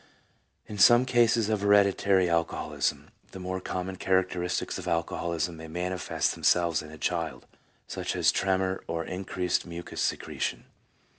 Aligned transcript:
In 0.65 0.79
some 0.79 1.05
cases 1.05 1.47
of 1.47 1.61
hereditary 1.61 2.27
alcoholism, 2.27 3.11
the 3.33 3.39
more 3.39 3.61
common 3.61 3.97
characteristics 3.97 4.79
of 4.79 4.87
alcoholism 4.87 5.57
may 5.57 5.67
manifest 5.67 6.33
themselves 6.33 6.81
in 6.81 6.89
a 6.89 6.97
child, 6.97 7.45
such 7.85 8.15
as 8.15 8.31
tremor, 8.31 8.83
and 8.89 9.07
increased 9.07 9.63
mucous 9.67 10.01
secretion. 10.01 10.65